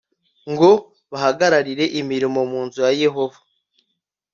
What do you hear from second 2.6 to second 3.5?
nzu ya yehova